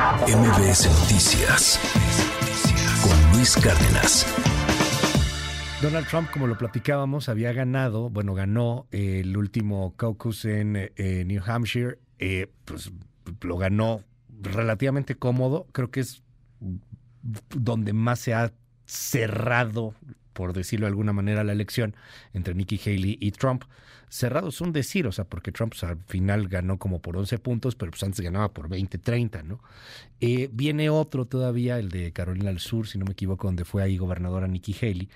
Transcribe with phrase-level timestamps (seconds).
[0.00, 1.78] MBS Noticias
[3.02, 4.26] con Luis Cárdenas.
[5.82, 11.42] Donald Trump, como lo platicábamos, había ganado, bueno, ganó el último caucus en eh, New
[11.44, 12.90] Hampshire, eh, pues
[13.42, 14.02] lo ganó
[14.40, 16.22] relativamente cómodo, creo que es
[17.54, 18.54] donde más se ha
[18.86, 19.94] cerrado
[20.32, 21.94] por decirlo de alguna manera, la elección
[22.32, 23.64] entre Nikki Haley y Trump.
[24.08, 27.38] Cerrado es un decir, o sea, porque Trump pues, al final ganó como por 11
[27.38, 29.60] puntos, pero pues antes ganaba por 20, 30, ¿no?
[30.20, 33.82] Eh, viene otro todavía, el de Carolina del Sur, si no me equivoco, donde fue
[33.82, 35.08] ahí gobernadora Nikki Haley.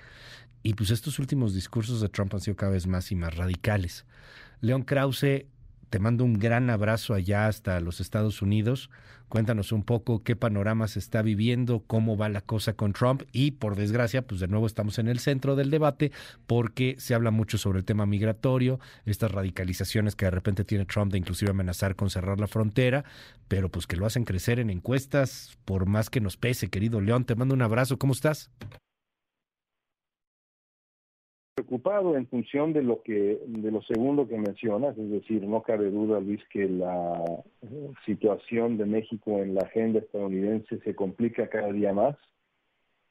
[0.63, 4.05] Y pues estos últimos discursos de Trump han sido cada vez más y más radicales.
[4.61, 5.45] León Krause
[5.89, 8.89] te mando un gran abrazo allá hasta los Estados Unidos.
[9.29, 13.51] Cuéntanos un poco qué panorama se está viviendo, cómo va la cosa con Trump y
[13.51, 16.11] por desgracia, pues de nuevo estamos en el centro del debate
[16.45, 21.11] porque se habla mucho sobre el tema migratorio, estas radicalizaciones que de repente tiene Trump
[21.11, 23.03] de inclusive amenazar con cerrar la frontera,
[23.47, 27.25] pero pues que lo hacen crecer en encuestas por más que nos pese, querido León.
[27.25, 28.51] Te mando un abrazo, ¿cómo estás?
[31.55, 35.89] Preocupado en función de lo que de lo segundo que mencionas, es decir, no cabe
[35.89, 37.23] duda, Luis, que la
[37.61, 42.17] eh, situación de México en la agenda estadounidense se complica cada día más.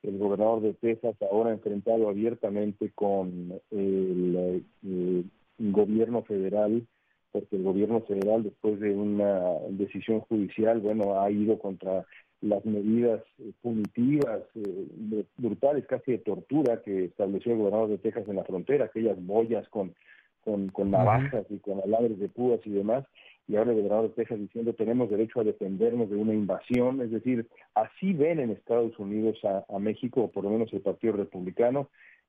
[0.03, 6.86] El gobernador de Texas ahora enfrentado abiertamente con el, el gobierno federal,
[7.35, 12.07] porque el gobierno federal después de una decisión judicial, bueno, ha ido contra
[12.41, 18.29] las medidas eh, punitivas eh, brutales, casi de tortura que estableció el gobernador de Texas
[18.29, 19.97] en la frontera, aquellas boyas con,
[20.45, 23.05] con, con navajas y con alambres de púas y demás,
[23.48, 27.11] y ahora el gobernador de Texas diciendo tenemos derecho a defendernos de una invasión, es
[27.11, 31.15] decir, así ven en Estados Unidos a, a México, o por lo menos el Partido
[31.15, 31.89] Republicano,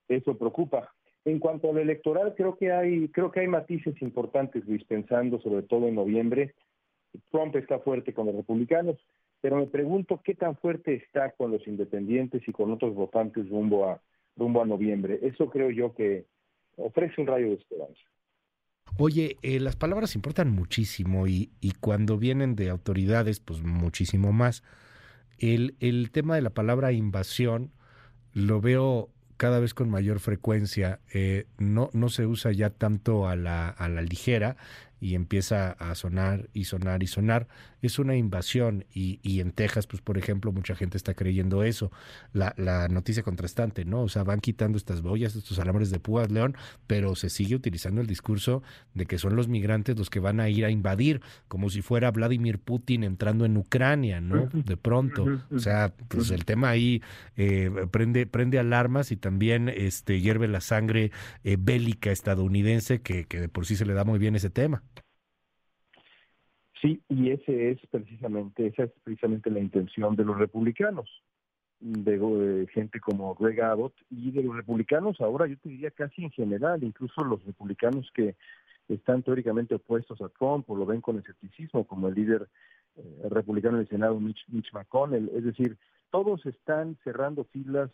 [0.09, 0.91] eso preocupa.
[1.25, 5.63] En cuanto al electoral, creo que hay, creo que hay matices importantes, Luis, pensando sobre
[5.63, 6.53] todo en noviembre.
[7.31, 8.97] Trump está fuerte con los republicanos,
[9.41, 13.89] pero me pregunto qué tan fuerte está con los independientes y con otros votantes rumbo
[13.89, 14.01] a
[14.35, 15.19] rumbo a noviembre.
[15.23, 16.25] Eso creo yo que
[16.77, 18.01] ofrece un rayo de esperanza.
[18.97, 24.63] Oye, eh, las palabras importan muchísimo y, y cuando vienen de autoridades, pues muchísimo más.
[25.37, 27.71] El, el tema de la palabra invasión
[28.33, 30.99] lo veo cada vez con mayor frecuencia.
[31.13, 34.57] Eh, no, no se usa ya tanto a la, a la ligera
[35.05, 37.47] y empieza a sonar y sonar y sonar.
[37.83, 41.91] Es una invasión y, y en Texas, pues por ejemplo, mucha gente está creyendo eso.
[42.33, 44.01] La, la noticia contrastante, ¿no?
[44.01, 46.57] O sea, van quitando estas boyas, estos alambres de púas, León,
[46.87, 48.63] pero se sigue utilizando el discurso
[48.95, 52.09] de que son los migrantes los que van a ir a invadir, como si fuera
[52.09, 54.47] Vladimir Putin entrando en Ucrania, ¿no?
[54.47, 55.27] De pronto.
[55.51, 57.03] O sea, pues el tema ahí
[57.37, 61.11] eh, prende, prende alarmas y también este, hierve la sangre
[61.43, 64.81] eh, bélica estadounidense que, que de por sí se le da muy bien ese tema.
[66.85, 71.09] Sí, y ese es precisamente, esa es precisamente la intención de los republicanos,
[71.79, 76.23] de, de, gente como Greg Abbott y de los republicanos ahora yo te diría casi
[76.23, 78.35] en general, incluso los republicanos que
[78.87, 82.47] están teóricamente opuestos a Trump o lo ven con escepticismo, como el líder
[82.97, 85.77] eh, republicano del Senado Mitch, Mitch, McConnell, es decir,
[86.11, 87.89] todos están cerrando filas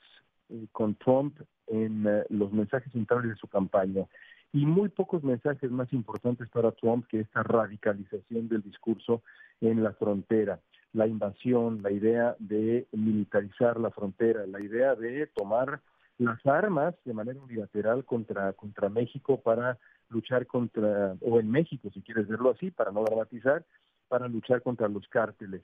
[0.50, 4.06] eh, con Trump en eh, los mensajes centrales de su campaña
[4.54, 9.22] y muy pocos mensajes más importantes para Trump que esta radicalización del discurso
[9.62, 10.60] en la frontera,
[10.94, 15.80] la invasión, la idea de militarizar la frontera, la idea de tomar
[16.18, 19.80] las armas de manera unilateral contra, contra México para
[20.10, 23.66] luchar contra, o en México, si quieres verlo así, para no dramatizar,
[24.10, 25.62] para luchar contra los cárteles.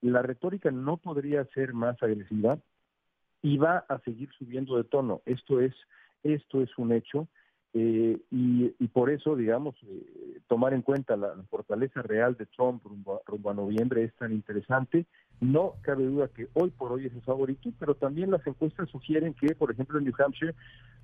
[0.00, 2.58] La retórica no podría ser más agresiva
[3.42, 5.20] y va a seguir subiendo de tono.
[5.26, 5.74] Esto es,
[6.22, 7.28] esto es un hecho
[7.74, 12.44] eh, y, y, por eso, digamos, eh, tomar en cuenta la, la, fortaleza real de
[12.44, 15.06] Trump rumbo a, rumbo a, noviembre es tan interesante.
[15.40, 19.32] No cabe duda que hoy por hoy es el favorito, pero también las encuestas sugieren
[19.32, 20.54] que, por ejemplo, en New Hampshire,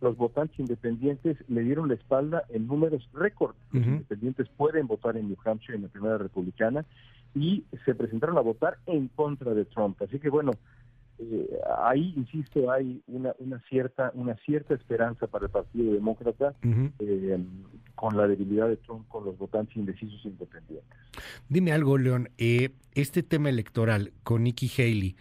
[0.03, 3.55] los votantes independientes le dieron la espalda en números récord.
[3.73, 3.93] Los uh -huh.
[3.93, 6.85] independientes pueden votar en New Hampshire en la primera republicana
[7.35, 10.01] y se presentaron a votar en contra de Trump.
[10.03, 10.53] Así que, bueno,
[11.19, 11.49] eh,
[11.83, 16.93] ahí insisto hay una, una cierta una cierta esperanza para el Partido Demócrata uh -huh.
[17.01, 17.39] eh,
[17.95, 20.99] con la debilidad de Trump con los votantes indecisos e independientes.
[21.49, 25.17] Dime algo, León, eh, este tema electoral con Nikki Haley,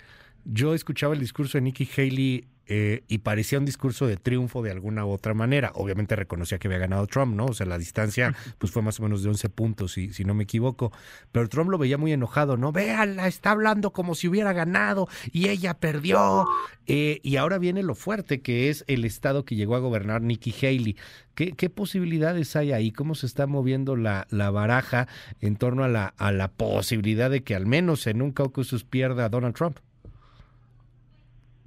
[0.45, 4.71] yo escuchaba el discurso de Nikki Haley eh, y parecía un discurso de triunfo de
[4.71, 5.71] alguna u otra manera.
[5.75, 7.45] Obviamente reconocía que había ganado Trump, ¿no?
[7.45, 10.33] O sea, la distancia pues fue más o menos de 11 puntos, si, si no
[10.33, 10.91] me equivoco.
[11.31, 12.71] Pero Trump lo veía muy enojado, ¿no?
[12.71, 16.45] Véanla, está hablando como si hubiera ganado y ella perdió.
[16.87, 20.53] Eh, y ahora viene lo fuerte, que es el estado que llegó a gobernar Nikki
[20.53, 20.95] Haley.
[21.35, 22.91] ¿Qué, qué posibilidades hay ahí?
[22.91, 25.07] ¿Cómo se está moviendo la, la baraja
[25.39, 29.25] en torno a la, a la posibilidad de que al menos en un caucus pierda
[29.25, 29.77] a Donald Trump?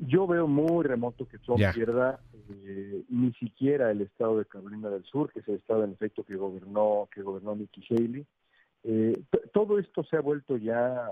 [0.06, 5.04] Yo veo muy remoto que Trump pierda eh, ni siquiera el estado de Carolina del
[5.04, 8.26] Sur, que es el estado en efecto que gobernó que gobernó Nikki Haley.
[8.82, 11.06] Eh, todo esto se ha vuelto ya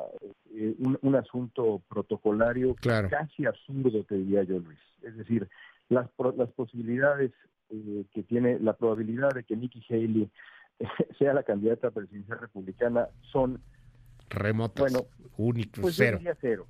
[0.55, 4.79] eh, un, asunto protocolario casi absurdo, te diría yo, Luis.
[5.03, 5.47] Es decir,
[5.91, 7.33] las, las posibilidades
[7.69, 10.31] que tiene, la probabilidad de que Nikki Haley
[11.19, 13.61] sea la candidata presidencial republicana son
[14.31, 16.19] remotos, bueno, únicos, pues cero.
[16.23, 16.67] Yo cero.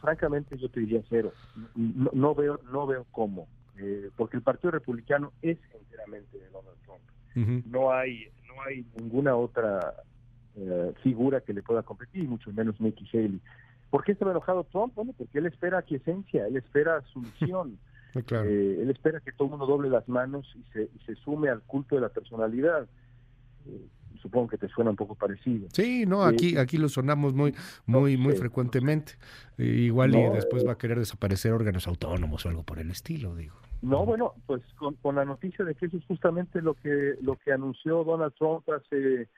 [0.00, 1.32] Francamente, yo te diría cero.
[1.74, 6.78] No, no veo, no veo cómo, eh, porque el Partido Republicano es enteramente de Donald
[6.84, 7.66] Trump.
[7.66, 9.94] No hay, no hay ninguna otra
[10.56, 13.40] eh, figura que le pueda competir, mucho menos Nikki Haley.
[13.90, 14.94] ¿Por qué está enojado Trump?
[14.94, 17.78] Bueno, porque él espera quiesencia, él espera sumisión.
[18.14, 21.48] eh, él espera que todo el mundo doble las manos y se, y se sume
[21.48, 22.88] al culto de la personalidad.
[23.66, 23.86] Eh,
[24.20, 25.68] supongo que te suena un poco parecido.
[25.72, 27.54] Sí, no, aquí aquí lo sonamos muy
[27.86, 29.14] muy muy frecuentemente.
[29.58, 33.54] igual y después va a querer desaparecer órganos autónomos o algo por el estilo, digo.
[33.82, 37.52] No, bueno, pues con, la noticia de que eso es justamente lo que lo que
[37.52, 39.28] anunció Donald Trump hace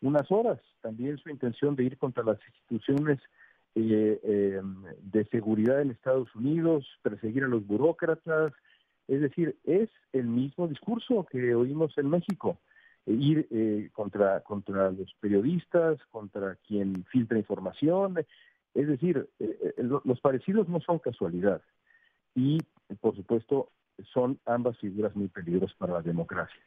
[0.00, 3.20] unas horas, también su intención de ir contra las instituciones
[3.74, 8.52] eh, em, de seguridad en Estados Unidos, perseguir a los burócratas,
[9.08, 12.58] es decir, es el mismo discurso que oímos en México
[13.06, 18.18] ir eh, contra, contra los periodistas, contra quien filtra información.
[18.74, 21.60] Es decir, eh, eh, los parecidos no son casualidad
[22.34, 22.58] y,
[23.00, 23.70] por supuesto,
[24.12, 26.62] son ambas figuras muy peligrosas para la democracia.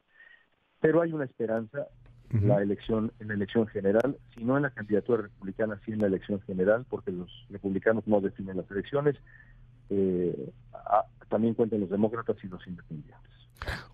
[0.80, 1.88] Pero hay una esperanza
[2.42, 6.08] la elección en la elección general, si no en la candidatura republicana, sí en la
[6.08, 9.16] elección general, porque los republicanos no definen las elecciones,
[11.30, 13.35] también cuentan los demócratas y los independientes.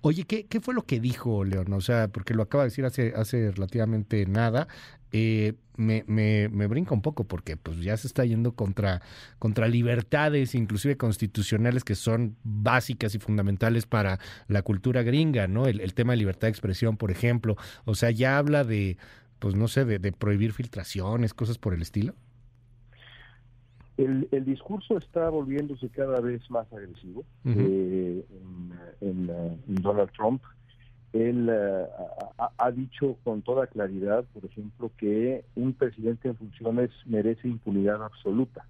[0.02, 1.72] Oye, ¿qué, ¿qué, fue lo que dijo León?
[1.74, 4.68] O sea, porque lo acaba de decir hace, hace relativamente nada.
[5.12, 9.02] Eh, me, me, me, brinca un poco porque pues ya se está yendo contra,
[9.40, 15.68] contra libertades, inclusive constitucionales, que son básicas y fundamentales para la cultura gringa, ¿no?
[15.68, 17.58] El, el tema de libertad de expresión, por ejemplo.
[17.86, 18.98] O sea, ya habla de,
[19.40, 22.16] pues no sé, de, de prohibir filtraciones, cosas por el estilo.
[23.98, 28.26] El, el, discurso está volviéndose cada vez más agresivo eh,
[29.02, 29.28] en,
[29.68, 30.42] Donald Trump.
[31.14, 31.86] Él eh,
[32.58, 38.66] ha, dicho con toda claridad, por ejemplo, que un presidente en funciones merece impunidad absoluta.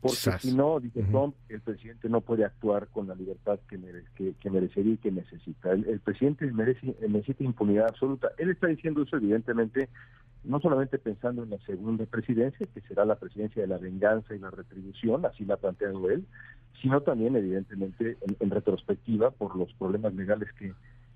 [0.00, 4.50] Porque si no, dice Trump, el presidente no puede actuar con la libertad que, que,
[4.50, 5.72] merecería y que necesita.
[5.72, 8.30] El, el, presidente merece, necesita impunidad absoluta.
[8.38, 9.88] Él está diciendo eso, evidentemente,
[10.46, 14.38] no solamente pensando en la segunda presidencia, que será la presidencia de la venganza y
[14.38, 16.24] la retribución, así la ha planteado él,
[16.80, 20.72] sino también, evidentemente, en, retrospectiva por los problemas legales que,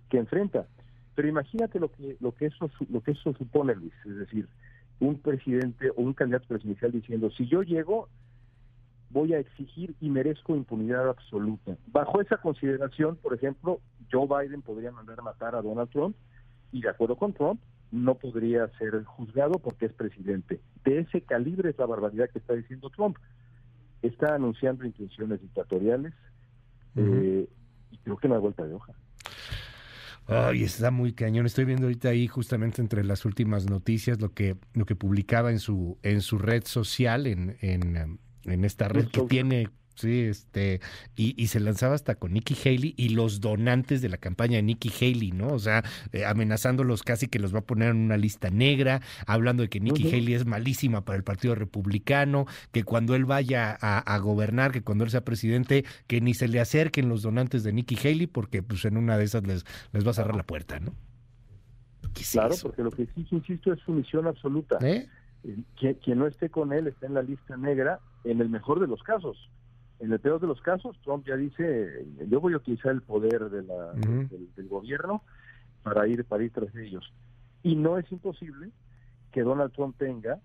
[0.09, 0.67] que enfrenta.
[1.15, 4.49] Pero imagínate lo que, lo, que eso, lo que eso supone, Luis, es decir,
[5.01, 8.09] un presidente o un candidato presidencial diciendo, si yo llego,
[9.11, 11.77] voy a exigir y merezco impunidad absoluta.
[11.89, 13.81] Bajo esa consideración, por ejemplo,
[14.11, 16.17] Joe Biden podría mandar a matar a Donald Trump
[16.73, 17.61] y de acuerdo con Trump,
[17.91, 20.61] no podría ser juzgado porque es presidente.
[20.85, 23.17] De ese calibre es la barbaridad que está diciendo Trump.
[24.03, 26.15] Está anunciando intenciones dictatoriales
[26.97, 27.49] eh,
[27.91, 28.93] y creo que no hay vuelta de hoja.
[30.27, 31.47] Ay, está muy cañón.
[31.47, 35.59] Estoy viendo ahorita ahí justamente entre las últimas noticias lo que lo que publicaba en
[35.59, 40.81] su en su red social en en, en esta red que tiene Sí, este,
[41.15, 44.89] y, se lanzaba hasta con Nikki Haley y los donantes de la campaña de Nikki
[44.89, 45.49] Haley, ¿no?
[45.49, 45.83] O sea,
[46.13, 49.79] eh, amenazándolos casi que los va a poner en una lista negra, hablando de que
[49.79, 54.83] Nikki Haley es malísima para el Partido Republicano, que cuando él vaya a, gobernar, que
[54.83, 58.63] cuando él sea presidente, que ni se le acerquen los donantes de Nikki Haley, porque
[58.63, 60.95] pues en una de esas les, les va a cerrar la puerta, ¿no?
[62.33, 64.79] claro, porque lo que sí, insisto, es su misión absoluta.
[64.81, 65.07] ¿Eh?
[65.45, 68.87] eh quien no esté con él está en la lista negra, en el mejor de
[68.87, 69.37] los casos
[70.01, 73.51] en el peor de los casos, Trump ya dice, yo voy a utilizar el poder
[73.51, 75.23] de la, del, gobierno
[75.83, 77.13] para ir, para ir tras ellos.
[77.63, 78.71] Y no es imposible
[79.31, 80.41] que Donald Trump tenga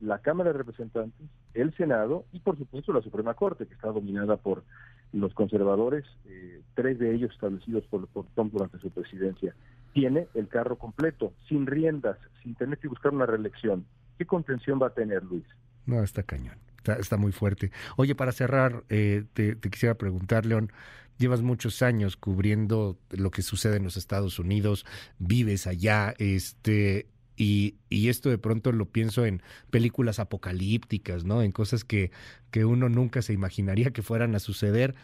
[0.00, 4.36] la Cámara de Representantes, el Senado y por supuesto la Suprema Corte, que está dominada
[4.36, 4.64] por
[5.12, 9.54] los conservadores, eh, tres de ellos establecidos por, por Trump durante su presidencia.
[9.94, 13.86] Tiene el carro completo, sin riendas, sin tener que buscar una reelección.
[14.18, 15.44] ¿Qué contención va a tener Luis?
[15.86, 16.58] No, está cañón
[16.92, 17.70] está, muy fuerte.
[17.96, 20.72] Oye, para cerrar, eh, te, quisiera preguntar, León,
[21.18, 24.84] llevas muchos años cubriendo lo que sucede en los Estados Unidos,
[25.18, 31.42] vives allá, este, y, y, esto de pronto lo pienso en películas apocalípticas, ¿no?
[31.42, 32.10] En cosas que,
[32.50, 34.94] que uno nunca se imaginaría que fueran a suceder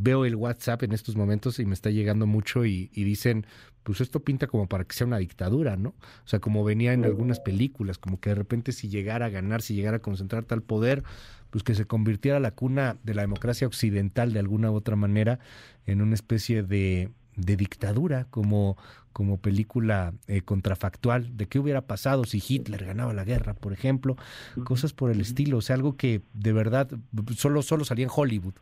[0.00, 3.46] veo el WhatsApp en estos momentos y me está llegando mucho y, dicen,
[3.82, 5.90] pues esto pinta como para que sea una dictadura, ¿no?
[5.90, 9.60] O sea, como venía en algunas películas, como que de repente si llegara a ganar,
[9.60, 11.02] si llegara a concentrar tal poder,
[11.50, 15.40] pues que se convirtiera la cuna de la democracia occidental de alguna u otra manera
[15.84, 18.76] en una especie de, de dictadura, como,
[19.12, 24.16] como película eh, contrafactual, de qué hubiera pasado si Hitler ganaba la guerra, por ejemplo,
[24.64, 26.90] cosas por el estilo, o sea, algo que de verdad
[27.36, 28.54] solo, solo salía en Hollywood.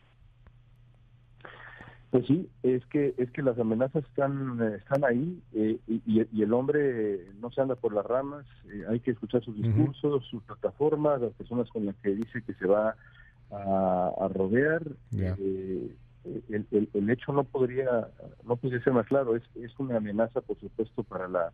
[2.09, 7.27] Pues sí, es que es que las amenazas están están ahí eh, y, el hombre
[7.41, 8.45] no se anda por las ramas.
[8.71, 12.53] Eh, hay que escuchar sus discursos, sus plataformas, las personas con las que dice que
[12.53, 12.95] se va
[13.51, 14.83] a, rodear.
[15.17, 15.91] Eh,
[16.49, 18.09] el, el, hecho no podría
[18.45, 19.35] no podría ser más claro.
[19.35, 21.51] Es, es una amenaza, por supuesto, para la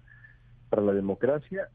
[0.70, 1.70] para la democracia.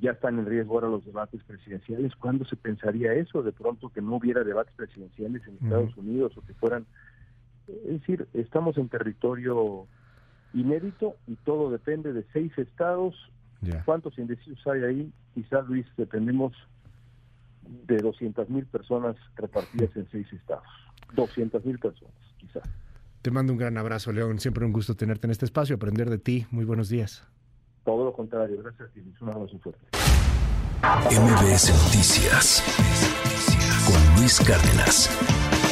[0.00, 2.14] Ya están en riesgo ahora los debates presidenciales.
[2.16, 3.42] ¿Cuándo se pensaría eso?
[3.42, 6.86] De pronto que no hubiera debates presidenciales en Estados Unidos o que fueran
[7.84, 9.86] es decir, estamos en territorio
[10.52, 13.14] inédito y todo depende de seis estados.
[13.84, 15.12] ¿Cuántos indecisos hay ahí?
[15.34, 16.54] Quizás, Luis, dependemos
[17.86, 20.66] de 200 mil personas repartidas en seis estados.
[21.14, 22.62] 200 mil personas, quizás.
[23.22, 24.38] Te mando un gran abrazo, León.
[24.38, 26.46] Siempre un gusto tenerte en este espacio, aprender de ti.
[26.50, 27.26] Muy buenos días.
[27.84, 28.62] Todo lo contrario.
[28.62, 29.00] Gracias a ti.
[29.20, 29.86] Un abrazo fuerte.
[30.82, 32.64] MBS Noticias
[33.86, 35.69] con Luis Cárdenas.